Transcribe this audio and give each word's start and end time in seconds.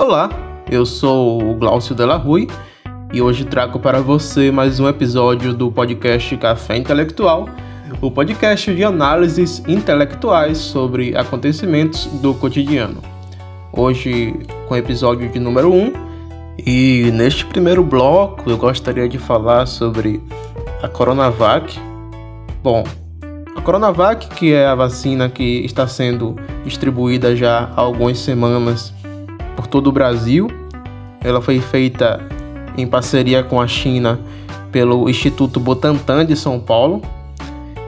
Olá, 0.00 0.30
eu 0.70 0.86
sou 0.86 1.42
o 1.42 1.54
Glaucio 1.54 1.92
Della 1.92 2.14
Rui 2.14 2.46
e 3.12 3.20
hoje 3.20 3.44
trago 3.44 3.80
para 3.80 4.00
você 4.00 4.48
mais 4.48 4.78
um 4.78 4.86
episódio 4.86 5.52
do 5.52 5.72
podcast 5.72 6.36
Café 6.36 6.76
Intelectual, 6.76 7.48
o 8.00 8.08
podcast 8.08 8.72
de 8.72 8.84
análises 8.84 9.60
intelectuais 9.66 10.56
sobre 10.58 11.16
acontecimentos 11.16 12.06
do 12.22 12.32
cotidiano. 12.32 13.02
Hoje 13.72 14.36
com 14.68 14.76
episódio 14.76 15.28
de 15.28 15.40
número 15.40 15.72
1 15.72 15.92
e 16.64 17.10
neste 17.12 17.44
primeiro 17.44 17.82
bloco 17.82 18.48
eu 18.48 18.56
gostaria 18.56 19.08
de 19.08 19.18
falar 19.18 19.66
sobre 19.66 20.22
a 20.80 20.86
Coronavac. 20.86 21.76
Bom, 22.62 22.84
a 23.56 23.60
Coronavac, 23.60 24.28
que 24.28 24.52
é 24.52 24.64
a 24.64 24.76
vacina 24.76 25.28
que 25.28 25.64
está 25.64 25.88
sendo 25.88 26.36
distribuída 26.64 27.34
já 27.34 27.68
há 27.74 27.80
algumas 27.80 28.20
semanas 28.20 28.94
por 29.58 29.66
todo 29.66 29.88
o 29.88 29.92
Brasil, 29.92 30.46
ela 31.20 31.42
foi 31.42 31.58
feita 31.58 32.24
em 32.76 32.86
parceria 32.86 33.42
com 33.42 33.60
a 33.60 33.66
China 33.66 34.20
pelo 34.70 35.10
Instituto 35.10 35.58
Butantan 35.58 36.24
de 36.24 36.36
São 36.36 36.60
Paulo. 36.60 37.02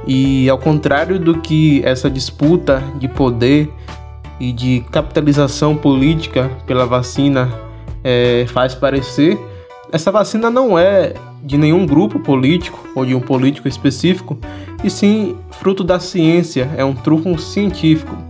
E 0.05 0.51
ao 0.51 0.59
contrário 0.59 1.17
do 1.17 1.39
que 1.39 1.81
essa 1.85 2.11
disputa 2.11 2.83
de 2.99 3.07
poder 3.07 3.71
e 4.41 4.53
de 4.53 4.85
capitalização 4.91 5.77
política 5.77 6.51
pela 6.67 6.87
vacina 6.87 7.49
é, 8.03 8.47
faz 8.49 8.75
parecer, 8.75 9.39
essa 9.93 10.11
vacina 10.11 10.51
não 10.51 10.77
é 10.77 11.15
de 11.41 11.57
nenhum 11.57 11.87
grupo 11.87 12.19
político 12.19 12.81
ou 12.97 13.07
de 13.07 13.15
um 13.15 13.21
político 13.21 13.69
específico, 13.69 14.37
e 14.83 14.91
sim 14.91 15.37
fruto 15.53 15.85
da 15.85 16.01
ciência, 16.01 16.69
é 16.77 16.85
um 16.85 16.95
truque 16.95 17.41
científico. 17.41 18.30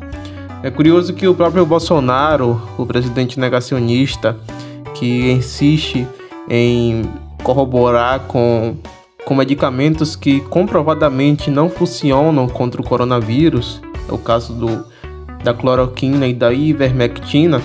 É 0.62 0.70
curioso 0.70 1.14
que 1.14 1.26
o 1.26 1.34
próprio 1.34 1.64
Bolsonaro, 1.64 2.60
o 2.76 2.84
presidente 2.84 3.40
negacionista, 3.40 4.36
que 4.94 5.30
insiste 5.32 6.06
em 6.50 7.02
corroborar 7.42 8.20
com, 8.20 8.76
com 9.24 9.34
medicamentos 9.34 10.14
que 10.14 10.40
comprovadamente 10.42 11.50
não 11.50 11.70
funcionam 11.70 12.46
contra 12.46 12.78
o 12.78 12.84
coronavírus, 12.84 13.80
é 14.06 14.12
o 14.12 14.18
caso 14.18 14.52
do, 14.52 14.84
da 15.42 15.54
cloroquina 15.54 16.26
e 16.26 16.34
da 16.34 16.52
ivermectina, 16.52 17.62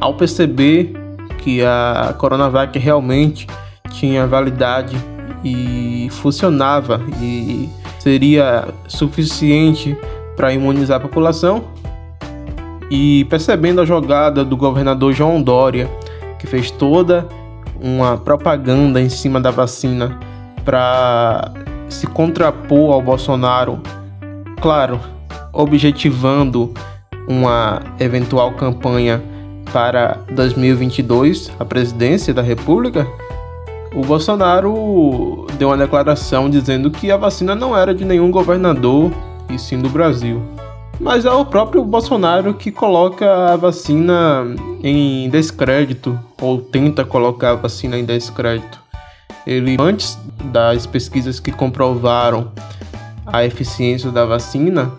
ao 0.00 0.14
perceber 0.14 0.92
que 1.38 1.62
a 1.62 2.14
Coronavac 2.16 2.78
realmente 2.78 3.48
tinha 3.90 4.24
validade 4.24 4.96
e 5.42 6.08
funcionava 6.12 7.00
e 7.20 7.68
seria 7.98 8.68
suficiente 8.86 9.96
para 10.36 10.52
imunizar 10.52 10.98
a 10.98 11.00
população, 11.00 11.73
e 12.90 13.24
percebendo 13.26 13.80
a 13.80 13.84
jogada 13.84 14.44
do 14.44 14.56
governador 14.56 15.12
João 15.12 15.42
Dória, 15.42 15.88
que 16.38 16.46
fez 16.46 16.70
toda 16.70 17.26
uma 17.80 18.16
propaganda 18.16 19.00
em 19.00 19.08
cima 19.08 19.40
da 19.40 19.50
vacina 19.50 20.18
para 20.64 21.52
se 21.88 22.06
contrapor 22.06 22.92
ao 22.92 23.02
Bolsonaro, 23.02 23.80
claro, 24.60 25.00
objetivando 25.52 26.72
uma 27.28 27.80
eventual 27.98 28.52
campanha 28.52 29.22
para 29.72 30.18
2022, 30.30 31.52
a 31.58 31.64
presidência 31.64 32.32
da 32.32 32.42
República, 32.42 33.06
o 33.94 34.02
Bolsonaro 34.02 35.46
deu 35.58 35.68
uma 35.68 35.76
declaração 35.76 36.50
dizendo 36.50 36.90
que 36.90 37.10
a 37.10 37.16
vacina 37.16 37.54
não 37.54 37.76
era 37.76 37.94
de 37.94 38.04
nenhum 38.04 38.30
governador 38.30 39.12
e 39.48 39.58
sim 39.58 39.78
do 39.78 39.88
Brasil. 39.88 40.53
Mas 41.00 41.24
é 41.24 41.30
o 41.30 41.44
próprio 41.44 41.84
Bolsonaro 41.84 42.54
que 42.54 42.70
coloca 42.70 43.52
a 43.52 43.56
vacina 43.56 44.44
em 44.82 45.28
descrédito, 45.28 46.18
ou 46.40 46.60
tenta 46.60 47.04
colocar 47.04 47.50
a 47.50 47.56
vacina 47.56 47.98
em 47.98 48.04
descrédito. 48.04 48.80
Ele, 49.46 49.76
antes 49.78 50.18
das 50.44 50.86
pesquisas 50.86 51.38
que 51.38 51.52
comprovaram 51.52 52.52
a 53.26 53.44
eficiência 53.44 54.10
da 54.10 54.24
vacina, 54.24 54.92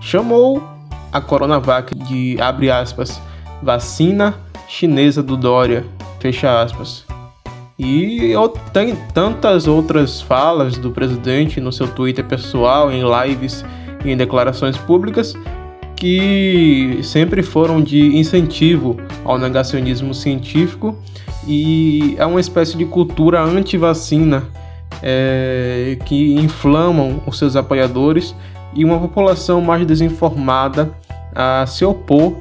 chamou 0.00 0.62
a 1.12 1.20
Coronavac 1.20 1.94
de, 1.94 2.36
abre 2.40 2.70
aspas, 2.70 3.20
vacina 3.62 4.34
chinesa 4.66 5.22
do 5.22 5.36
Dória, 5.36 5.84
fecha 6.20 6.60
aspas. 6.60 7.04
E 7.78 8.32
tem 8.72 8.96
tantas 9.14 9.68
outras 9.68 10.20
falas 10.20 10.76
do 10.76 10.90
presidente 10.90 11.60
no 11.60 11.72
seu 11.72 11.86
Twitter 11.86 12.24
pessoal, 12.24 12.90
em 12.90 13.02
lives 13.02 13.64
em 14.04 14.16
declarações 14.16 14.76
públicas 14.76 15.34
que 15.96 17.00
sempre 17.02 17.42
foram 17.42 17.82
de 17.82 18.16
incentivo 18.16 18.96
ao 19.24 19.38
negacionismo 19.38 20.14
científico 20.14 20.96
e 21.46 22.14
é 22.18 22.24
uma 22.24 22.40
espécie 22.40 22.76
de 22.76 22.84
cultura 22.84 23.42
anti-vacina 23.42 24.44
é, 25.02 25.98
que 26.04 26.34
inflamam 26.34 27.20
os 27.26 27.38
seus 27.38 27.56
apoiadores 27.56 28.34
e 28.74 28.84
uma 28.84 28.98
população 28.98 29.60
mais 29.60 29.84
desinformada 29.86 30.92
a 31.34 31.66
se 31.66 31.84
opor 31.84 32.36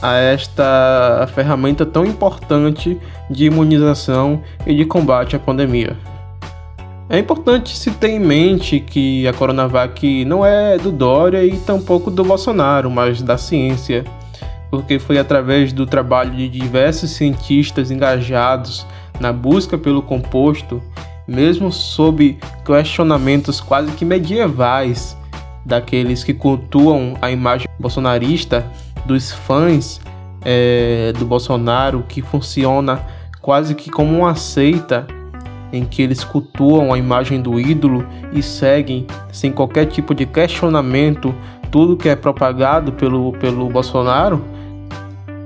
a 0.00 0.16
esta 0.16 1.28
ferramenta 1.34 1.86
tão 1.86 2.04
importante 2.04 2.98
de 3.30 3.46
imunização 3.46 4.42
e 4.66 4.74
de 4.74 4.84
combate 4.84 5.34
à 5.34 5.38
pandemia. 5.38 5.96
É 7.14 7.18
importante 7.20 7.76
se 7.76 7.92
ter 7.92 8.08
em 8.08 8.18
mente 8.18 8.80
que 8.80 9.24
a 9.28 9.32
Coronavac 9.32 10.24
não 10.24 10.44
é 10.44 10.76
do 10.76 10.90
Dória 10.90 11.44
e 11.44 11.56
tampouco 11.58 12.10
do 12.10 12.24
Bolsonaro, 12.24 12.90
mas 12.90 13.22
da 13.22 13.38
ciência, 13.38 14.02
porque 14.68 14.98
foi 14.98 15.16
através 15.16 15.72
do 15.72 15.86
trabalho 15.86 16.32
de 16.32 16.48
diversos 16.48 17.12
cientistas 17.12 17.92
engajados 17.92 18.84
na 19.20 19.32
busca 19.32 19.78
pelo 19.78 20.02
composto, 20.02 20.82
mesmo 21.24 21.70
sob 21.70 22.36
questionamentos 22.66 23.60
quase 23.60 23.92
que 23.92 24.04
medievais 24.04 25.16
daqueles 25.64 26.24
que 26.24 26.34
cultuam 26.34 27.16
a 27.22 27.30
imagem 27.30 27.68
bolsonarista, 27.78 28.66
dos 29.06 29.30
fãs 29.30 30.00
é, 30.44 31.12
do 31.16 31.24
Bolsonaro, 31.24 32.04
que 32.08 32.20
funciona 32.20 33.06
quase 33.40 33.76
que 33.76 33.88
como 33.88 34.18
uma 34.18 34.34
seita 34.34 35.06
em 35.74 35.84
que 35.84 36.00
eles 36.00 36.22
cultuam 36.22 36.92
a 36.92 36.98
imagem 36.98 37.42
do 37.42 37.58
ídolo 37.58 38.06
e 38.32 38.42
seguem 38.42 39.06
sem 39.32 39.50
qualquer 39.50 39.86
tipo 39.86 40.14
de 40.14 40.24
questionamento 40.24 41.34
tudo 41.70 41.96
que 41.96 42.08
é 42.08 42.14
propagado 42.14 42.92
pelo, 42.92 43.32
pelo 43.32 43.68
Bolsonaro, 43.68 44.44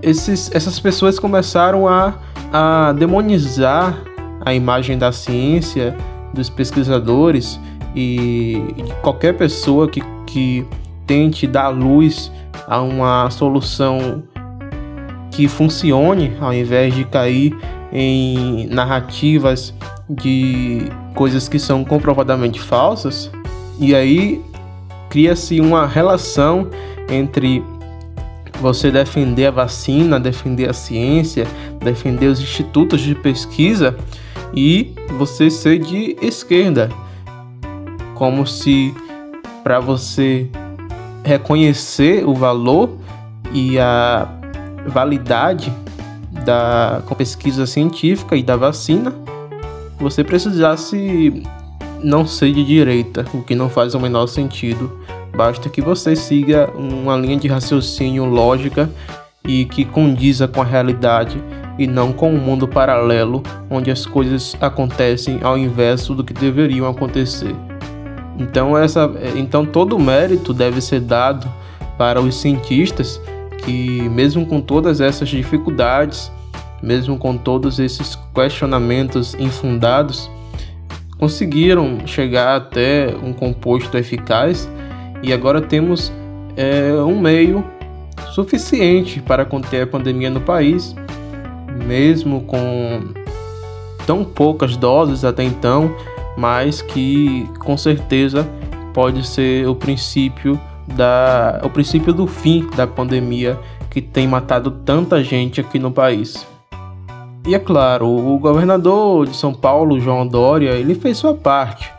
esses, 0.03 0.51
essas 0.55 0.79
pessoas 0.79 1.19
começaram 1.19 1.89
a, 1.89 2.13
a 2.53 2.93
demonizar 2.93 3.97
a 4.45 4.53
imagem 4.53 4.99
da 4.99 5.11
ciência, 5.11 5.97
dos 6.35 6.51
pesquisadores 6.51 7.59
e 7.97 8.63
qualquer 9.01 9.39
pessoa 9.39 9.89
que, 9.89 10.03
que 10.27 10.67
tente 11.07 11.47
dar 11.47 11.71
luz 11.71 12.31
a 12.67 12.83
uma 12.83 13.31
solução 13.31 14.23
que 15.31 15.49
funcione 15.49 16.37
ao 16.43 16.53
invés 16.53 16.95
de 16.95 17.05
cair 17.05 17.57
em 17.91 18.67
narrativas 18.67 19.73
de 20.09 20.89
coisas 21.15 21.49
que 21.49 21.59
são 21.59 21.85
comprovadamente 21.85 22.61
falsas, 22.61 23.31
e 23.79 23.95
aí 23.95 24.43
cria-se 25.11 25.61
uma 25.61 25.87
relação 25.87 26.69
entre 27.09 27.63
você 28.61 28.91
defender 28.91 29.47
a 29.47 29.51
vacina, 29.51 30.19
defender 30.19 30.69
a 30.69 30.73
ciência, 30.73 31.47
defender 31.81 32.27
os 32.27 32.41
institutos 32.41 33.01
de 33.01 33.15
pesquisa 33.15 33.97
e 34.55 34.95
você 35.17 35.51
ser 35.51 35.79
de 35.79 36.17
esquerda, 36.21 36.91
como 38.15 38.47
se 38.47 38.95
para 39.63 39.79
você 39.79 40.49
reconhecer 41.23 42.27
o 42.27 42.35
valor 42.35 42.91
e 43.53 43.79
a 43.79 44.29
validade 44.87 45.73
da 46.45 47.03
pesquisa 47.17 47.67
científica 47.67 48.37
e 48.37 48.43
da 48.43 48.57
vacina, 48.57 49.15
você 49.99 50.23
precisasse 50.23 51.43
não 52.03 52.27
ser 52.27 52.53
de 52.53 52.65
direita, 52.65 53.25
o 53.35 53.43
que 53.43 53.55
não 53.55 53.69
faz 53.69 53.95
o 53.95 54.01
menor 54.01 54.27
sentido. 54.27 54.99
Basta 55.37 55.69
que 55.69 55.81
você 55.81 56.17
siga 56.17 56.71
uma 56.75 57.17
linha 57.17 57.37
de 57.37 57.49
raciocínio 57.49 58.25
lógica 58.25 58.91
e 59.45 59.65
que 59.65 59.85
condiza 59.85 60.49
com 60.49 60.61
a 60.61 60.65
realidade 60.65 61.43
e 61.79 61.87
não 61.87 62.13
com 62.13 62.33
um 62.33 62.39
mundo 62.39 62.67
paralelo 62.67 63.43
onde 63.71 63.91
as 63.91 64.05
coisas 64.05 64.57
acontecem 64.61 65.39
ao 65.43 65.57
inverso 65.57 66.15
do 66.15 66.25
que 66.25 66.35
deveriam 66.35 66.89
acontecer. 66.89 67.55
Então 68.39 68.77
essa, 68.77 69.11
então 69.37 69.65
todo 69.65 69.97
o 69.97 70.01
mérito 70.01 70.53
deve 70.53 70.81
ser 70.81 71.01
dado 71.01 71.49
para 71.97 72.21
os 72.21 72.37
cientistas 72.37 73.21
que 73.65 74.09
mesmo 74.09 74.47
com 74.47 74.61
todas 74.61 75.01
essas 75.01 75.29
dificuldades 75.29 76.31
mesmo 76.83 77.19
com 77.19 77.37
todos 77.37 77.79
esses 77.79 78.19
questionamentos 78.35 79.35
infundados, 79.35 80.31
conseguiram 81.19 82.07
chegar 82.07 82.57
até 82.57 83.15
um 83.23 83.33
composto 83.33 83.97
eficaz 83.97 84.69
e 85.23 85.33
agora 85.33 85.61
temos 85.61 86.13
é, 86.57 86.93
um 87.03 87.19
meio 87.19 87.65
suficiente 88.33 89.21
para 89.21 89.45
conter 89.45 89.83
a 89.83 89.87
pandemia 89.87 90.31
no 90.31 90.41
país 90.41 90.95
mesmo 91.87 92.43
com 92.43 93.15
tão 94.07 94.25
poucas 94.25 94.77
doses 94.77 95.25
até 95.25 95.43
então, 95.45 95.95
mas 96.37 96.83
que 96.83 97.49
com 97.59 97.77
certeza 97.77 98.49
pode 98.93 99.27
ser 99.27 99.69
o 99.69 99.75
princípio 99.75 100.59
da 100.87 101.61
o 101.63 101.71
princípio 101.71 102.13
do 102.13 102.27
fim 102.27 102.69
da 102.75 102.87
pandemia 102.87 103.59
que 103.91 104.01
tem 104.01 104.27
matado 104.27 104.71
tanta 104.71 105.23
gente 105.23 105.61
aqui 105.61 105.79
no 105.79 105.91
país. 105.91 106.47
E 107.47 107.55
é 107.55 107.59
claro, 107.59 108.07
o 108.07 108.39
governador 108.39 109.27
de 109.27 109.37
São 109.37 109.55
Paulo, 109.55 110.01
João 110.01 110.27
Dória, 110.27 110.71
ele 110.71 110.95
fez 110.95 111.17
sua 111.17 111.35
parte, 111.35 111.91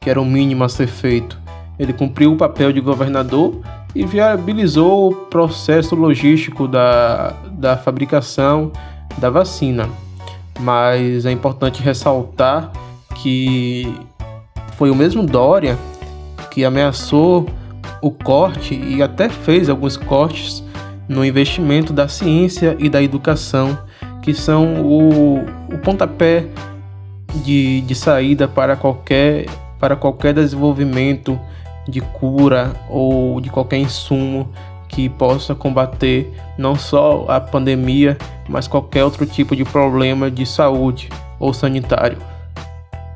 que 0.00 0.08
era 0.08 0.20
o 0.20 0.24
mínimo 0.24 0.64
a 0.64 0.68
ser 0.68 0.86
feito. 0.86 1.38
Ele 1.78 1.92
cumpriu 1.92 2.32
o 2.32 2.36
papel 2.36 2.72
de 2.72 2.80
governador 2.80 3.60
e 3.94 4.04
viabilizou 4.04 5.10
o 5.10 5.14
processo 5.14 5.94
logístico 5.94 6.66
da, 6.66 7.34
da 7.52 7.76
fabricação 7.76 8.72
da 9.18 9.30
vacina. 9.30 9.88
Mas 10.60 11.26
é 11.26 11.30
importante 11.30 11.82
ressaltar 11.82 12.72
que 13.14 13.94
foi 14.76 14.90
o 14.90 14.94
mesmo 14.94 15.22
Dória 15.22 15.78
que 16.50 16.64
ameaçou 16.64 17.46
o 18.00 18.10
corte 18.10 18.74
e 18.74 19.02
até 19.02 19.28
fez 19.28 19.68
alguns 19.68 19.96
cortes 19.96 20.62
no 21.08 21.24
investimento 21.24 21.92
da 21.92 22.08
ciência 22.08 22.76
e 22.78 22.88
da 22.88 23.02
educação, 23.02 23.78
que 24.26 24.34
são 24.34 24.82
o, 24.84 25.38
o 25.72 25.78
pontapé 25.84 26.46
de, 27.44 27.80
de 27.82 27.94
saída 27.94 28.48
para 28.48 28.74
qualquer, 28.74 29.46
para 29.78 29.94
qualquer 29.94 30.34
desenvolvimento 30.34 31.38
de 31.88 32.00
cura 32.00 32.74
ou 32.90 33.40
de 33.40 33.48
qualquer 33.48 33.76
insumo 33.76 34.48
que 34.88 35.08
possa 35.08 35.54
combater 35.54 36.28
não 36.58 36.74
só 36.74 37.24
a 37.28 37.40
pandemia, 37.40 38.18
mas 38.48 38.66
qualquer 38.66 39.04
outro 39.04 39.24
tipo 39.26 39.54
de 39.54 39.64
problema 39.64 40.28
de 40.28 40.44
saúde 40.44 41.08
ou 41.38 41.54
sanitário. 41.54 42.18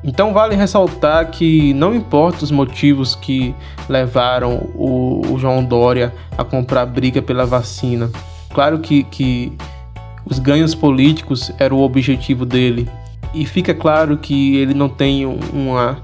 Então 0.05 0.31
vale 0.31 0.55
ressaltar 0.55 1.29
que 1.29 1.73
não 1.73 1.93
importa 1.93 2.45
os 2.45 2.51
motivos 2.51 3.15
que 3.15 3.53
levaram 3.89 4.69
o, 4.75 5.23
o 5.29 5.37
João 5.37 5.61
Dória 5.61 6.13
a 6.37 6.45
comprar 6.45 6.85
briga 6.85 7.21
pela 7.21 7.45
vacina. 7.45 8.09
Claro 8.53 8.79
que, 8.79 9.03
que 9.03 9.51
os 10.25 10.39
ganhos 10.39 10.75
políticos 10.75 11.51
eram 11.57 11.77
o 11.77 11.83
objetivo 11.83 12.45
dele. 12.45 12.87
E 13.33 13.45
fica 13.45 13.73
claro 13.73 14.17
que 14.17 14.57
ele 14.57 14.73
não 14.73 14.89
tem 14.89 15.25
uma, 15.25 16.01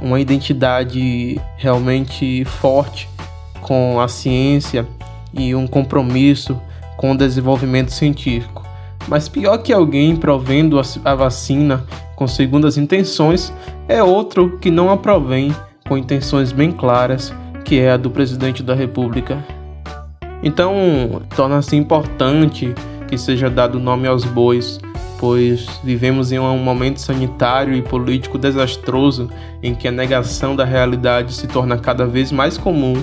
uma 0.00 0.20
identidade 0.20 1.40
realmente 1.56 2.44
forte 2.44 3.08
com 3.60 4.00
a 4.00 4.08
ciência 4.08 4.86
e 5.32 5.54
um 5.54 5.66
compromisso 5.66 6.58
com 6.96 7.12
o 7.12 7.16
desenvolvimento 7.16 7.90
científico. 7.90 8.62
Mas 9.08 9.28
pior 9.28 9.58
que 9.58 9.72
alguém 9.72 10.16
provendo 10.16 10.80
a 11.04 11.14
vacina 11.14 11.84
com 12.16 12.26
segundas 12.26 12.76
intenções 12.76 13.52
é 13.88 14.02
outro 14.02 14.58
que 14.58 14.70
não 14.70 14.90
a 14.90 14.96
provém 14.96 15.54
com 15.88 15.98
intenções 15.98 16.52
bem 16.52 16.70
claras, 16.70 17.34
que 17.64 17.78
é 17.78 17.92
a 17.92 17.96
do 17.96 18.10
presidente 18.10 18.62
da 18.62 18.74
República. 18.74 19.44
Então, 20.42 21.22
torna-se 21.34 21.76
importante 21.76 22.74
que 23.12 23.18
seja 23.18 23.50
dado 23.50 23.78
nome 23.78 24.08
aos 24.08 24.24
bois, 24.24 24.80
pois 25.18 25.66
vivemos 25.84 26.32
em 26.32 26.38
um 26.38 26.56
momento 26.56 26.98
sanitário 26.98 27.74
e 27.74 27.82
político 27.82 28.38
desastroso 28.38 29.28
em 29.62 29.74
que 29.74 29.86
a 29.86 29.92
negação 29.92 30.56
da 30.56 30.64
realidade 30.64 31.34
se 31.34 31.46
torna 31.46 31.76
cada 31.76 32.06
vez 32.06 32.32
mais 32.32 32.56
comum 32.56 32.94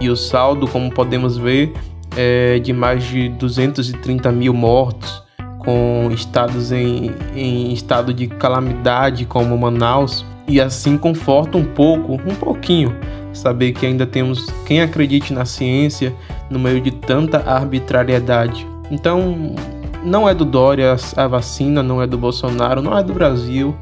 e 0.00 0.10
o 0.10 0.16
saldo, 0.16 0.66
como 0.66 0.90
podemos 0.90 1.38
ver, 1.38 1.72
é 2.16 2.58
de 2.58 2.72
mais 2.72 3.04
de 3.04 3.28
230 3.28 4.32
mil 4.32 4.52
mortos 4.52 5.22
com 5.60 6.10
estados 6.12 6.72
em, 6.72 7.12
em 7.32 7.72
estado 7.72 8.12
de 8.12 8.26
calamidade 8.26 9.24
como 9.24 9.56
Manaus 9.56 10.26
e 10.48 10.60
assim 10.60 10.98
conforta 10.98 11.56
um 11.56 11.64
pouco, 11.64 12.14
um 12.14 12.34
pouquinho, 12.34 12.92
saber 13.32 13.70
que 13.70 13.86
ainda 13.86 14.04
temos 14.04 14.46
quem 14.66 14.82
acredite 14.82 15.32
na 15.32 15.44
ciência 15.44 16.12
no 16.50 16.58
meio 16.58 16.80
de 16.80 16.90
tanta 16.90 17.48
arbitrariedade. 17.48 18.66
Então, 18.90 19.54
não 20.02 20.28
é 20.28 20.34
do 20.34 20.44
Dória 20.44 20.96
a 21.16 21.26
vacina, 21.26 21.82
não 21.82 22.00
é 22.00 22.06
do 22.06 22.16
Bolsonaro, 22.16 22.80
não 22.80 22.96
é 22.96 23.02
do 23.02 23.12
Brasil, 23.12 23.74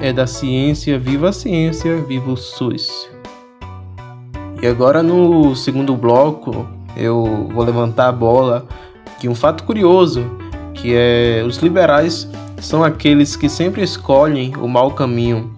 é 0.00 0.12
da 0.12 0.26
ciência, 0.26 0.98
viva 0.98 1.28
a 1.28 1.32
ciência, 1.32 1.96
viva 2.02 2.30
o 2.30 2.36
SUS. 2.36 3.08
E 4.62 4.66
agora 4.66 5.02
no 5.02 5.54
segundo 5.54 5.94
bloco, 5.94 6.66
eu 6.96 7.48
vou 7.52 7.64
levantar 7.64 8.08
a 8.08 8.12
bola 8.12 8.66
de 9.20 9.28
um 9.28 9.34
fato 9.34 9.64
curioso 9.64 10.24
que 10.74 10.94
é 10.94 11.42
os 11.46 11.58
liberais 11.58 12.28
são 12.60 12.82
aqueles 12.82 13.36
que 13.36 13.48
sempre 13.48 13.82
escolhem 13.82 14.54
o 14.56 14.68
mau 14.68 14.90
caminho. 14.90 15.54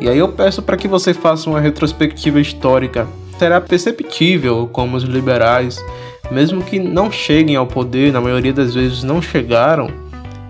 E 0.00 0.08
aí 0.08 0.18
eu 0.18 0.28
peço 0.28 0.62
para 0.62 0.76
que 0.76 0.86
você 0.86 1.12
faça 1.12 1.48
uma 1.48 1.60
retrospectiva 1.60 2.40
histórica. 2.40 3.06
Será 3.38 3.60
perceptível 3.60 4.68
como 4.72 4.96
os 4.96 5.04
liberais, 5.04 5.82
mesmo 6.30 6.62
que 6.62 6.78
não 6.78 7.10
cheguem 7.10 7.56
ao 7.56 7.66
poder, 7.66 8.12
na 8.12 8.20
maioria 8.20 8.52
das 8.52 8.74
vezes 8.74 9.02
não 9.02 9.20
chegaram, 9.20 9.88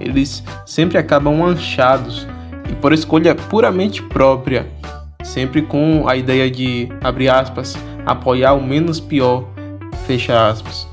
eles 0.01 0.43
sempre 0.67 0.99
acabam 0.99 1.37
manchados 1.37 2.27
e 2.71 2.75
por 2.75 2.93
escolha 2.93 3.35
puramente 3.35 4.03
própria, 4.03 4.67
sempre 5.23 5.63
com 5.63 6.07
a 6.09 6.17
ideia 6.17 6.51
de, 6.51 6.89
abre 7.03 7.29
aspas, 7.29 7.77
apoiar 8.05 8.55
o 8.55 8.63
menos 8.63 9.01
pior, 9.01 9.45
fecha 10.07 10.49
aspas. 10.49 10.87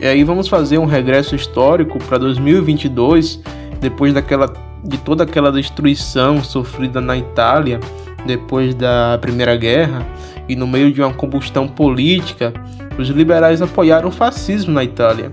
E 0.00 0.06
aí 0.06 0.24
vamos 0.24 0.48
fazer 0.48 0.78
um 0.78 0.86
regresso 0.86 1.36
histórico 1.36 1.98
para 2.04 2.18
2022, 2.18 3.40
depois 3.80 4.12
daquela 4.12 4.52
de 4.84 4.98
toda 4.98 5.22
aquela 5.22 5.52
destruição 5.52 6.42
sofrida 6.42 7.00
na 7.00 7.16
Itália 7.16 7.78
depois 8.26 8.74
da 8.74 9.18
Primeira 9.20 9.56
Guerra 9.56 10.06
e 10.48 10.56
no 10.56 10.66
meio 10.66 10.92
de 10.92 11.00
uma 11.00 11.12
combustão 11.12 11.68
política, 11.68 12.52
os 12.98 13.08
liberais 13.08 13.62
apoiaram 13.62 14.08
o 14.08 14.12
fascismo 14.12 14.72
na 14.72 14.84
Itália. 14.84 15.32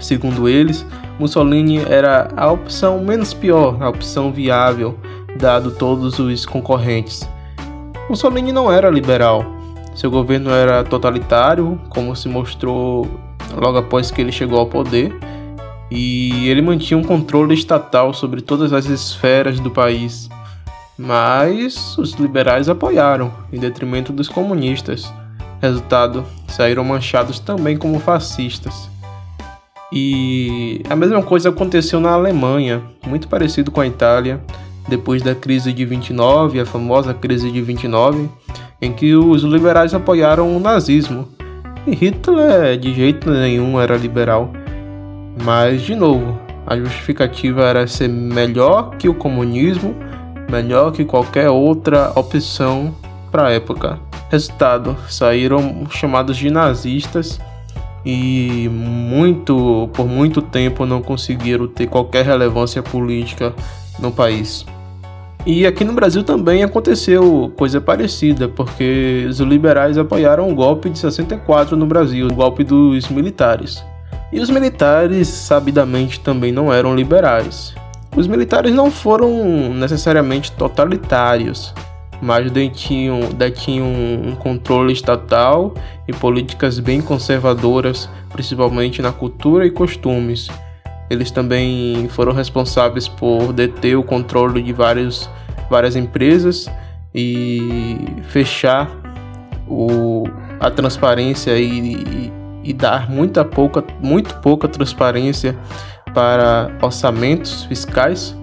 Segundo 0.00 0.48
eles, 0.48 0.86
Mussolini 1.18 1.78
era 1.78 2.28
a 2.36 2.50
opção 2.50 3.02
menos 3.02 3.34
pior, 3.34 3.76
a 3.82 3.88
opção 3.88 4.30
viável, 4.30 4.98
dado 5.38 5.72
todos 5.72 6.18
os 6.18 6.46
concorrentes. 6.46 7.28
Mussolini 8.08 8.52
não 8.52 8.70
era 8.70 8.88
liberal. 8.88 9.44
Seu 9.94 10.10
governo 10.10 10.50
era 10.50 10.84
totalitário, 10.84 11.80
como 11.88 12.14
se 12.14 12.28
mostrou 12.28 13.08
logo 13.56 13.78
após 13.78 14.10
que 14.10 14.20
ele 14.20 14.30
chegou 14.30 14.58
ao 14.60 14.66
poder, 14.66 15.18
e 15.90 16.48
ele 16.48 16.62
mantinha 16.62 16.96
um 16.96 17.02
controle 17.02 17.54
estatal 17.54 18.14
sobre 18.14 18.40
todas 18.40 18.72
as 18.72 18.86
esferas 18.86 19.58
do 19.58 19.70
país. 19.70 20.28
Mas 20.96 21.98
os 21.98 22.12
liberais 22.12 22.68
apoiaram, 22.68 23.32
em 23.52 23.58
detrimento 23.58 24.12
dos 24.12 24.28
comunistas. 24.28 25.12
Resultado, 25.60 26.24
saíram 26.48 26.84
manchados 26.84 27.38
também 27.38 27.76
como 27.76 27.98
fascistas. 27.98 28.88
E 29.92 30.82
a 30.88 30.94
mesma 30.94 31.22
coisa 31.22 31.48
aconteceu 31.48 31.98
na 31.98 32.10
Alemanha, 32.10 32.82
muito 33.06 33.26
parecido 33.28 33.70
com 33.70 33.80
a 33.80 33.86
Itália, 33.86 34.40
depois 34.88 35.22
da 35.22 35.34
crise 35.34 35.72
de 35.72 35.84
29, 35.84 36.60
a 36.60 36.66
famosa 36.66 37.14
crise 37.14 37.50
de 37.50 37.60
29, 37.60 38.28
em 38.80 38.92
que 38.92 39.14
os 39.14 39.42
liberais 39.42 39.94
apoiaram 39.94 40.56
o 40.56 40.60
nazismo 40.60 41.28
e 41.86 41.94
Hitler 41.94 42.76
de 42.78 42.92
jeito 42.94 43.30
nenhum 43.30 43.80
era 43.80 43.96
liberal. 43.96 44.50
Mas, 45.42 45.82
de 45.82 45.94
novo, 45.94 46.38
a 46.66 46.76
justificativa 46.76 47.62
era 47.62 47.86
ser 47.86 48.08
melhor 48.08 48.96
que 48.98 49.08
o 49.08 49.14
comunismo, 49.14 49.94
melhor 50.50 50.92
que 50.92 51.04
qualquer 51.04 51.48
outra 51.48 52.12
opção 52.14 52.94
para 53.30 53.46
a 53.46 53.52
época. 53.52 54.07
Resultado: 54.28 54.96
saíram 55.08 55.86
chamados 55.90 56.36
de 56.36 56.50
nazistas 56.50 57.40
e 58.04 58.68
muito 58.70 59.88
por 59.92 60.06
muito 60.06 60.40
tempo 60.40 60.86
não 60.86 61.02
conseguiram 61.02 61.66
ter 61.66 61.86
qualquer 61.86 62.24
relevância 62.24 62.82
política 62.82 63.54
no 63.98 64.10
país. 64.10 64.64
E 65.46 65.66
aqui 65.66 65.82
no 65.82 65.92
Brasil 65.92 66.22
também 66.22 66.62
aconteceu 66.62 67.52
coisa 67.56 67.80
parecida, 67.80 68.48
porque 68.48 69.26
os 69.28 69.40
liberais 69.40 69.96
apoiaram 69.96 70.50
o 70.50 70.54
golpe 70.54 70.90
de 70.90 70.98
64 70.98 71.76
no 71.76 71.86
Brasil, 71.86 72.26
o 72.26 72.34
golpe 72.34 72.62
dos 72.62 73.08
militares. 73.08 73.82
E 74.30 74.40
os 74.40 74.50
militares, 74.50 75.26
sabidamente, 75.28 76.20
também 76.20 76.52
não 76.52 76.70
eram 76.70 76.94
liberais. 76.94 77.74
Os 78.14 78.26
militares 78.26 78.74
não 78.74 78.90
foram 78.90 79.72
necessariamente 79.72 80.52
totalitários, 80.52 81.72
mas 82.20 82.50
detinham, 82.50 83.20
detinham 83.30 83.86
um 83.86 84.34
controle 84.34 84.92
estatal 84.92 85.74
e 86.06 86.12
políticas 86.12 86.78
bem 86.78 87.00
conservadoras, 87.00 88.08
principalmente 88.30 89.00
na 89.00 89.12
cultura 89.12 89.66
e 89.66 89.70
costumes. 89.70 90.48
Eles 91.08 91.30
também 91.30 92.08
foram 92.10 92.32
responsáveis 92.32 93.08
por 93.08 93.52
deter 93.52 93.96
o 93.96 94.02
controle 94.02 94.62
de 94.62 94.72
vários, 94.72 95.28
várias 95.70 95.96
empresas 95.96 96.68
e 97.14 97.96
fechar 98.24 98.90
o, 99.66 100.24
a 100.60 100.70
transparência 100.70 101.56
e, 101.58 101.94
e, 101.94 102.32
e 102.64 102.72
dar 102.72 103.08
muita 103.08 103.44
pouca, 103.44 103.82
muito 104.00 104.34
pouca 104.36 104.68
transparência 104.68 105.56
para 106.12 106.70
orçamentos 106.82 107.64
fiscais, 107.64 108.36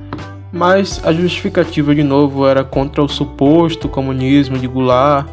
mas 0.56 1.02
a 1.04 1.12
justificativa 1.12 1.94
de 1.94 2.02
novo 2.02 2.48
era 2.48 2.64
contra 2.64 3.04
o 3.04 3.10
suposto 3.10 3.90
comunismo 3.90 4.58
de 4.58 4.66
Goulart, 4.68 5.28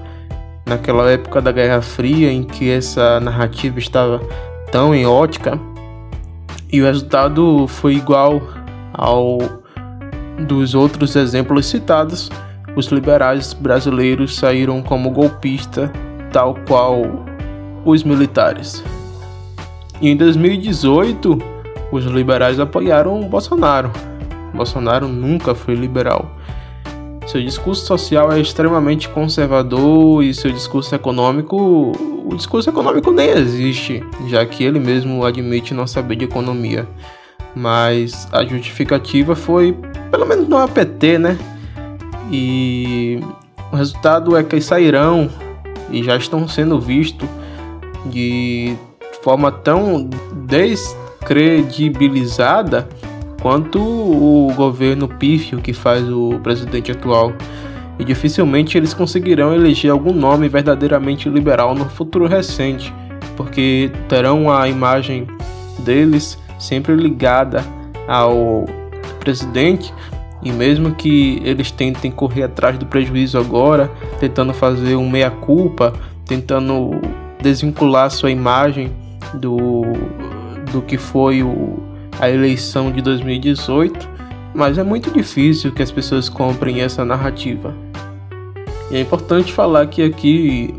naquela 0.67 1.09
época 1.09 1.41
da 1.41 1.53
Guerra 1.53 1.81
Fria 1.81 2.33
em 2.33 2.43
que 2.43 2.69
essa 2.69 3.21
narrativa 3.21 3.79
estava 3.79 4.21
tão 4.73 4.93
em 4.93 5.07
ótica, 5.07 5.57
e 6.73 6.83
o 6.83 6.85
resultado 6.85 7.69
foi 7.69 7.95
igual 7.95 8.43
ao 8.93 9.39
dos 10.41 10.75
outros 10.75 11.15
exemplos 11.15 11.67
citados. 11.67 12.29
Os 12.75 12.87
liberais 12.87 13.53
brasileiros 13.53 14.35
saíram 14.35 14.83
como 14.83 15.11
golpista, 15.11 15.93
tal 16.33 16.57
qual 16.67 17.01
os 17.85 18.03
militares. 18.03 18.83
E 20.01 20.09
em 20.09 20.17
2018, 20.17 21.39
os 21.93 22.07
liberais 22.07 22.59
apoiaram 22.59 23.21
Bolsonaro. 23.29 23.93
Bolsonaro 24.55 25.09
nunca 25.09 25.55
foi 25.55 25.75
liberal. 25.75 26.31
Seu 27.27 27.41
discurso 27.41 27.87
social 27.87 28.31
é 28.33 28.41
extremamente 28.41 29.09
conservador 29.09 30.25
e 30.25 30.35
seu 30.35 30.51
discurso 30.51 30.93
econômico, 30.95 31.57
o 31.57 32.35
discurso 32.35 32.69
econômico 32.69 33.13
nem 33.13 33.31
existe, 33.31 34.05
já 34.27 34.45
que 34.45 34.65
ele 34.65 34.81
mesmo 34.81 35.25
admite 35.25 35.73
não 35.73 35.87
saber 35.87 36.17
de 36.17 36.25
economia. 36.25 36.87
Mas 37.55 38.27
a 38.33 38.45
justificativa 38.45 39.37
foi, 39.37 39.77
pelo 40.11 40.27
menos 40.27 40.49
no 40.49 40.57
APT, 40.57 41.19
né? 41.19 41.39
E 42.31 43.21
o 43.71 43.77
resultado 43.77 44.35
é 44.37 44.43
que 44.43 44.59
sairão 44.61 45.31
e 45.91 46.03
já 46.03 46.17
estão 46.17 46.49
sendo 46.49 46.81
vistos 46.81 47.29
de 48.07 48.75
forma 49.23 49.53
tão 49.53 50.11
descredibilizada 50.47 52.89
quanto 53.43 53.81
o 53.83 54.53
governo 54.55 55.09
pífio 55.09 55.61
que 55.61 55.73
faz 55.73 56.09
o 56.09 56.39
presidente 56.43 56.93
atual. 56.93 57.33
E 57.99 58.05
dificilmente 58.05 58.79
eles 58.79 58.95
conseguirão 58.95 59.53
eleger 59.53 59.91
algum 59.91 60.15
nome 60.15 60.49
verdadeiramente 60.49 61.29
liberal 61.29 61.75
no 61.75 61.85
futuro 61.87 62.27
recente, 62.27 62.95
porque 63.37 63.91
terão 64.09 64.51
a 64.51 64.69
imagem 64.69 65.27
deles 65.81 66.39
sempre 66.59 66.95
ligada 66.95 67.65
ao 68.09 68.65
presidente 69.19 69.93
e 70.43 70.51
mesmo 70.51 70.95
que 70.95 71.41
eles 71.45 71.71
tentem 71.71 72.11
correr 72.11 72.45
atrás 72.45 72.79
do 72.79 72.87
prejuízo 72.87 73.39
agora, 73.39 73.91
tentando 74.19 74.55
fazer 74.55 74.97
um 74.97 75.09
meia-culpa, 75.09 75.93
tentando 76.27 76.93
desvincular 77.41 78.11
sua 78.11 78.31
imagem 78.31 78.91
do, 79.35 79.83
do 80.73 80.83
que 80.83 80.97
foi 80.97 81.43
o, 81.43 81.92
a 82.23 82.31
eleição 82.31 82.93
de 82.93 83.03
2018, 83.03 84.09
mas 84.55 84.79
é 84.79 84.85
muito 84.85 85.11
difícil 85.11 85.73
que 85.73 85.83
as 85.83 85.91
pessoas 85.91 86.29
comprem 86.29 86.81
essa 86.81 87.05
narrativa. 87.05 87.75
E 88.93 88.97
é 88.97 89.01
importante 89.01 89.53
falar 89.53 89.89
que 89.89 90.05
aqui 90.05 90.73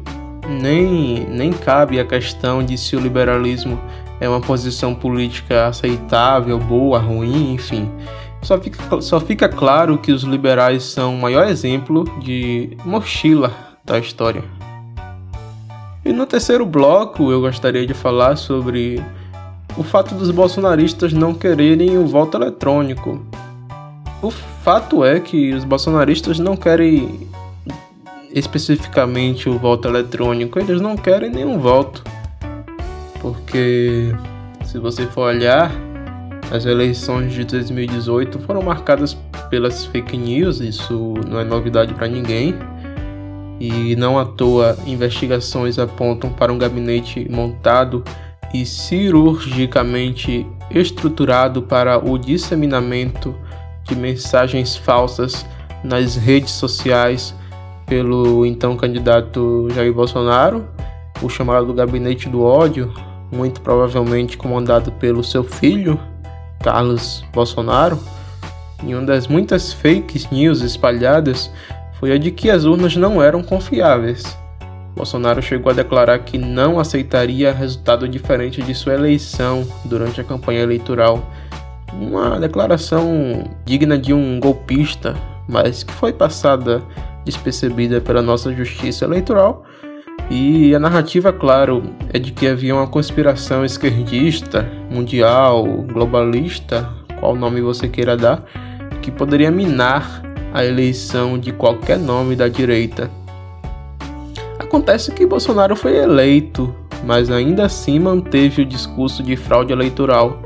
nem, 0.47 1.25
nem 1.25 1.51
cabe 1.51 1.99
a 1.99 2.05
questão 2.05 2.63
de 2.63 2.77
se 2.77 2.95
o 2.95 2.99
liberalismo 2.99 3.77
é 4.21 4.29
uma 4.29 4.39
posição 4.39 4.95
política 4.95 5.67
aceitável, 5.67 6.57
boa, 6.57 6.97
ruim, 6.97 7.51
enfim. 7.55 7.91
Só 8.41 8.57
fica, 8.57 9.01
só 9.01 9.19
fica 9.19 9.49
claro 9.49 9.97
que 9.97 10.13
os 10.13 10.23
liberais 10.23 10.83
são 10.83 11.13
o 11.13 11.21
maior 11.21 11.49
exemplo 11.49 12.05
de 12.21 12.77
mochila 12.85 13.51
da 13.83 13.99
história. 13.99 14.45
E 16.05 16.13
no 16.13 16.25
terceiro 16.25 16.65
bloco 16.65 17.33
eu 17.33 17.41
gostaria 17.41 17.85
de 17.85 17.93
falar 17.93 18.37
sobre 18.37 19.03
o 19.77 19.83
fato 19.83 20.13
dos 20.15 20.29
bolsonaristas 20.29 21.13
não 21.13 21.33
quererem 21.33 21.97
o 21.97 22.05
voto 22.05 22.37
eletrônico. 22.37 23.25
O 24.21 24.29
fato 24.29 25.03
é 25.03 25.19
que 25.19 25.53
os 25.53 25.63
bolsonaristas 25.63 26.39
não 26.39 26.55
querem 26.55 27.27
especificamente 28.31 29.49
o 29.49 29.57
voto 29.57 29.87
eletrônico, 29.87 30.59
eles 30.59 30.79
não 30.81 30.95
querem 30.95 31.29
nenhum 31.29 31.59
voto. 31.59 32.03
Porque 33.19 34.13
se 34.63 34.77
você 34.79 35.05
for 35.07 35.27
olhar, 35.27 35.71
as 36.51 36.65
eleições 36.65 37.33
de 37.33 37.43
2018 37.43 38.39
foram 38.39 38.61
marcadas 38.61 39.17
pelas 39.49 39.85
fake 39.85 40.17
news, 40.17 40.59
isso 40.59 41.13
não 41.27 41.39
é 41.39 41.43
novidade 41.43 41.93
para 41.93 42.07
ninguém. 42.07 42.55
E 43.59 43.95
não 43.95 44.19
à 44.19 44.25
toa, 44.25 44.77
investigações 44.85 45.79
apontam 45.79 46.31
para 46.31 46.51
um 46.51 46.57
gabinete 46.57 47.27
montado 47.29 48.03
e 48.53 48.65
cirurgicamente 48.65 50.45
estruturado 50.69 51.63
para 51.63 51.97
o 51.97 52.17
disseminamento 52.17 53.35
de 53.83 53.95
mensagens 53.95 54.75
falsas 54.75 55.45
nas 55.83 56.15
redes 56.15 56.51
sociais 56.51 57.35
pelo 57.85 58.45
então 58.45 58.77
candidato 58.77 59.67
Jair 59.73 59.93
Bolsonaro, 59.93 60.65
o 61.21 61.29
chamado 61.29 61.73
Gabinete 61.73 62.29
do 62.29 62.43
Ódio, 62.43 62.93
muito 63.31 63.61
provavelmente 63.61 64.37
comandado 64.37 64.91
pelo 64.93 65.23
seu 65.23 65.43
filho, 65.43 65.99
Carlos 66.61 67.23
Bolsonaro, 67.33 67.99
e 68.85 68.93
uma 68.93 69.05
das 69.05 69.27
muitas 69.27 69.73
fake 69.73 70.27
news 70.31 70.61
espalhadas 70.61 71.51
foi 71.99 72.11
a 72.13 72.17
de 72.17 72.31
que 72.31 72.49
as 72.49 72.63
urnas 72.63 72.95
não 72.95 73.21
eram 73.21 73.41
confiáveis. 73.43 74.37
Bolsonaro 74.95 75.41
chegou 75.41 75.71
a 75.71 75.75
declarar 75.75 76.19
que 76.19 76.37
não 76.37 76.79
aceitaria 76.79 77.51
resultado 77.51 78.07
diferente 78.07 78.61
de 78.61 78.73
sua 78.75 78.93
eleição 78.93 79.67
durante 79.85 80.21
a 80.21 80.23
campanha 80.23 80.61
eleitoral. 80.61 81.31
Uma 81.93 82.39
declaração 82.39 83.43
digna 83.65 83.97
de 83.97 84.13
um 84.13 84.39
golpista, 84.39 85.15
mas 85.47 85.83
que 85.83 85.93
foi 85.93 86.13
passada 86.13 86.81
despercebida 87.25 88.01
pela 88.01 88.21
nossa 88.21 88.53
justiça 88.53 89.05
eleitoral 89.05 89.65
e 90.29 90.73
a 90.73 90.79
narrativa, 90.79 91.33
claro, 91.33 91.83
é 92.11 92.17
de 92.17 92.31
que 92.31 92.47
havia 92.47 92.73
uma 92.73 92.87
conspiração 92.87 93.65
esquerdista, 93.65 94.67
mundial, 94.89 95.63
globalista, 95.83 96.89
qual 97.19 97.35
nome 97.35 97.61
você 97.61 97.87
queira 97.87 98.15
dar, 98.15 98.43
que 99.01 99.11
poderia 99.11 99.51
minar 99.51 100.23
a 100.53 100.63
eleição 100.63 101.37
de 101.37 101.51
qualquer 101.51 101.99
nome 101.99 102.35
da 102.35 102.47
direita. 102.47 103.11
Acontece 104.59 105.11
que 105.11 105.25
Bolsonaro 105.25 105.75
foi 105.75 105.97
eleito, 105.97 106.73
mas 107.03 107.29
ainda 107.29 107.65
assim 107.65 107.99
manteve 107.99 108.61
o 108.61 108.65
discurso 108.65 109.21
de 109.23 109.35
fraude 109.35 109.73
eleitoral 109.73 110.39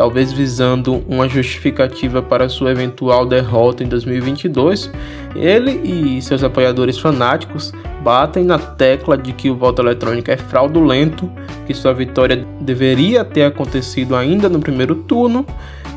talvez 0.00 0.32
visando 0.32 1.04
uma 1.06 1.28
justificativa 1.28 2.22
para 2.22 2.48
sua 2.48 2.70
eventual 2.70 3.26
derrota 3.26 3.84
em 3.84 3.86
2022, 3.86 4.90
ele 5.36 5.72
e 5.72 6.22
seus 6.22 6.42
apoiadores 6.42 6.98
fanáticos 6.98 7.70
batem 8.02 8.42
na 8.42 8.58
tecla 8.58 9.18
de 9.18 9.34
que 9.34 9.50
o 9.50 9.54
voto 9.54 9.82
eletrônico 9.82 10.30
é 10.30 10.38
fraudulento, 10.38 11.30
que 11.66 11.74
sua 11.74 11.92
vitória 11.92 12.46
deveria 12.62 13.26
ter 13.26 13.44
acontecido 13.44 14.16
ainda 14.16 14.48
no 14.48 14.58
primeiro 14.58 14.94
turno 14.94 15.44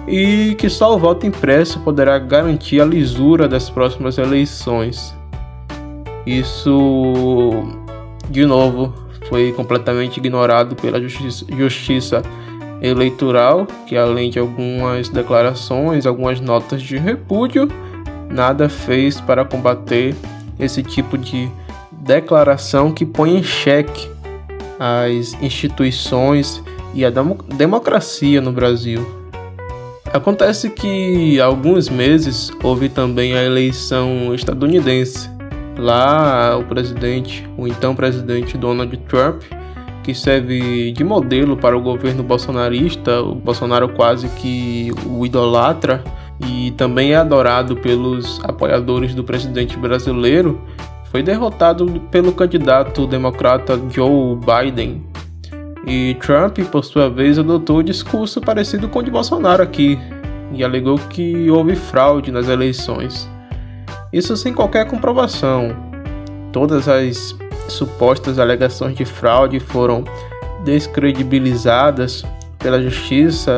e 0.05 0.53
que 0.58 0.70
só 0.70 0.93
o 0.93 1.00
voto 1.00 1.25
impresso 1.25 1.79
poderá 1.79 2.20
garantir 2.20 2.82
a 2.82 2.86
lisura 2.86 3.48
das 3.48 3.70
próximas 3.70 4.17
eleições. 4.17 5.15
Isso, 6.25 7.51
de 8.30 8.46
novo, 8.46 8.94
foi 9.27 9.51
completamente 9.51 10.18
ignorado 10.18 10.75
pela 10.75 11.01
justiça, 11.01 11.46
justiça 11.58 12.22
eleitoral, 12.82 13.65
que 13.88 13.96
além 13.96 14.30
de 14.30 14.39
algumas 14.39 15.10
declarações, 15.10 16.06
algumas 16.06 16.39
notas 16.39 16.82
de 16.82 16.98
repúdio, 16.98 17.68
nada 18.30 18.68
fez 18.68 19.22
para 19.22 19.46
combater 19.46 20.15
esse 20.60 20.84
tipo 20.84 21.18
de 21.18 21.50
declaração 21.92 22.92
que 22.92 23.06
põe 23.06 23.38
em 23.38 23.44
xeque 23.44 24.10
as 24.80 25.34
instituições 25.42 26.62
e 26.94 27.06
a 27.06 27.12
democracia 27.56 28.42
no 28.42 28.51
Brasil. 28.51 29.06
Acontece 30.12 30.70
que 30.70 31.39
há 31.39 31.46
alguns 31.46 31.89
meses 31.89 32.51
houve 32.62 32.89
também 32.89 33.36
a 33.36 33.44
eleição 33.44 34.36
estadunidense. 34.36 35.33
Lá 35.77 36.56
o 36.58 36.63
presidente, 36.63 37.48
o 37.58 37.68
então 37.68 37.96
presidente 37.96 38.58
Donald 38.58 38.96
Trump, 39.08 39.42
que 40.03 40.13
serve 40.13 40.92
de 40.92 41.03
modelo 41.03 41.58
para 41.58 41.77
o 41.77 41.82
governo 41.82 42.22
bolsonarista. 42.22 43.22
O 43.22 43.34
Bolsonaro 43.34 43.89
quase 43.89 44.27
que 44.30 44.92
o 45.06 45.25
idolatra 45.25 46.03
e 46.46 46.72
também 46.72 47.13
é 47.13 47.15
adorado 47.15 47.75
pelos 47.77 48.39
apoiadores 48.44 49.15
do 49.15 49.24
presidente 49.24 49.77
brasileiro. 49.77 50.62
Foi 51.12 51.24
derrotado 51.24 52.01
pelo 52.12 52.34
candidato 52.34 53.08
democrata 53.08 53.80
Joe 53.89 54.36
Biden. 54.36 55.03
E 55.86 56.15
Trump, 56.15 56.60
por 56.72 56.84
sua 56.84 57.10
vez, 57.10 57.38
adotou 57.38 57.80
um 57.80 57.84
discurso 57.84 58.42
parecido 58.42 58.88
com 58.88 59.00
o 59.00 59.03
de 59.03 59.12
Bolsonaro 59.12 59.62
aqui 59.62 60.00
e 60.53 60.63
alegou 60.63 60.98
que 60.98 61.50
houve 61.50 61.75
fraude 61.75 62.32
nas 62.32 62.48
eleições. 62.48 63.33
Isso 64.13 64.38
sem 64.38 64.53
qualquer 64.53 64.88
comprovação. 64.88 65.75
Todas 66.51 66.88
as 66.88 67.36
supostas 67.67 68.38
alegações 68.38 68.96
de 68.96 69.05
fraude 69.05 69.60
foram 69.60 70.03
descredibilizadas 70.63 72.24
pela 72.60 72.82
justiça 72.82 73.51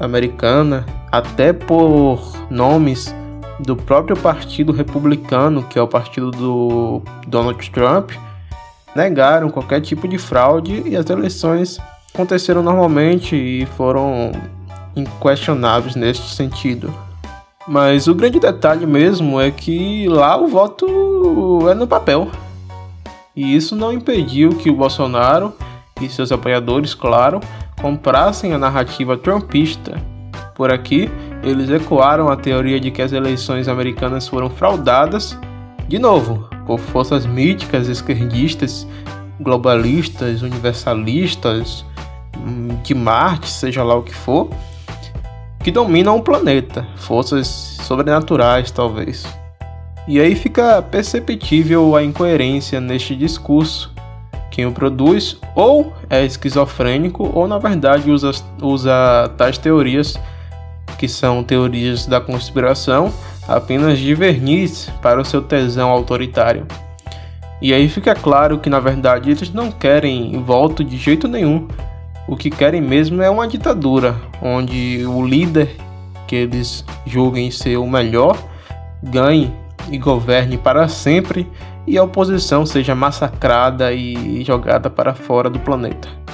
americana, 0.00 0.84
até 1.12 1.52
por 1.52 2.20
nomes 2.50 3.14
do 3.60 3.76
próprio 3.76 4.16
Partido 4.16 4.72
Republicano, 4.72 5.62
que 5.62 5.78
é 5.78 5.82
o 5.82 5.88
partido 5.88 6.30
do 6.30 7.00
Donald 7.26 7.70
Trump, 7.70 8.10
negaram 8.94 9.50
qualquer 9.50 9.80
tipo 9.80 10.08
de 10.08 10.18
fraude 10.18 10.82
e 10.84 10.96
as 10.96 11.08
eleições 11.08 11.78
aconteceram 12.12 12.62
normalmente 12.62 13.36
e 13.36 13.64
foram 13.76 14.32
inquestionáveis 14.96 15.94
neste 15.94 16.34
sentido. 16.34 16.92
Mas 17.66 18.06
o 18.06 18.14
grande 18.14 18.38
detalhe 18.38 18.86
mesmo 18.86 19.40
é 19.40 19.50
que 19.50 20.08
lá 20.08 20.36
o 20.36 20.46
voto 20.46 21.68
é 21.68 21.74
no 21.74 21.86
papel. 21.86 22.28
E 23.34 23.56
isso 23.56 23.74
não 23.74 23.92
impediu 23.92 24.50
que 24.50 24.70
o 24.70 24.76
Bolsonaro 24.76 25.52
e 26.00 26.08
seus 26.08 26.30
apoiadores, 26.30 26.94
claro, 26.94 27.40
comprassem 27.80 28.52
a 28.52 28.58
narrativa 28.58 29.16
trumpista. 29.16 30.00
Por 30.54 30.72
aqui, 30.72 31.10
eles 31.42 31.68
ecoaram 31.68 32.28
a 32.28 32.36
teoria 32.36 32.80
de 32.80 32.90
que 32.90 33.02
as 33.02 33.12
eleições 33.12 33.68
americanas 33.68 34.26
foram 34.26 34.48
fraudadas, 34.48 35.38
de 35.86 35.98
novo, 35.98 36.48
por 36.66 36.78
forças 36.78 37.26
míticas 37.26 37.88
esquerdistas, 37.88 38.86
globalistas, 39.40 40.42
universalistas, 40.42 41.84
hum, 42.36 42.68
de 42.82 42.94
Marte, 42.94 43.50
seja 43.50 43.82
lá 43.84 43.94
o 43.94 44.02
que 44.02 44.14
for, 44.14 44.48
que 45.66 45.72
dominam 45.72 46.16
o 46.16 46.22
planeta, 46.22 46.86
forças 46.94 47.48
sobrenaturais 47.82 48.70
talvez. 48.70 49.26
E 50.06 50.20
aí 50.20 50.36
fica 50.36 50.80
perceptível 50.80 51.96
a 51.96 52.04
incoerência 52.04 52.80
neste 52.80 53.16
discurso. 53.16 53.92
Quem 54.48 54.64
o 54.64 54.70
produz 54.70 55.36
ou 55.56 55.92
é 56.08 56.24
esquizofrênico 56.24 57.32
ou 57.34 57.48
na 57.48 57.58
verdade 57.58 58.12
usa, 58.12 58.30
usa 58.62 59.28
tais 59.36 59.58
teorias, 59.58 60.16
que 61.00 61.08
são 61.08 61.42
teorias 61.42 62.06
da 62.06 62.20
conspiração, 62.20 63.12
apenas 63.48 63.98
de 63.98 64.14
verniz 64.14 64.88
para 65.02 65.20
o 65.20 65.24
seu 65.24 65.42
tesão 65.42 65.90
autoritário. 65.90 66.64
E 67.60 67.74
aí 67.74 67.88
fica 67.88 68.14
claro 68.14 68.60
que 68.60 68.70
na 68.70 68.78
verdade 68.78 69.32
eles 69.32 69.52
não 69.52 69.72
querem 69.72 70.40
voto 70.44 70.84
de 70.84 70.96
jeito 70.96 71.26
nenhum, 71.26 71.66
o 72.28 72.36
que 72.36 72.50
querem 72.50 72.80
mesmo 72.80 73.22
é 73.22 73.30
uma 73.30 73.46
ditadura, 73.46 74.16
onde 74.42 75.04
o 75.06 75.24
líder 75.24 75.76
que 76.26 76.34
eles 76.34 76.84
julguem 77.06 77.50
ser 77.50 77.76
o 77.76 77.86
melhor 77.86 78.36
ganhe 79.02 79.52
e 79.90 79.98
governe 79.98 80.58
para 80.58 80.88
sempre 80.88 81.46
e 81.86 81.96
a 81.96 82.02
oposição 82.02 82.66
seja 82.66 82.94
massacrada 82.94 83.92
e 83.92 84.42
jogada 84.44 84.90
para 84.90 85.14
fora 85.14 85.48
do 85.48 85.60
planeta. 85.60 86.25